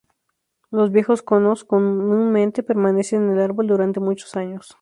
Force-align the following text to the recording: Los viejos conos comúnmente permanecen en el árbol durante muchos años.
Los 0.71 0.91
viejos 0.91 1.21
conos 1.21 1.63
comúnmente 1.63 2.63
permanecen 2.63 3.21
en 3.29 3.33
el 3.35 3.39
árbol 3.39 3.67
durante 3.67 3.99
muchos 3.99 4.35
años. 4.35 4.75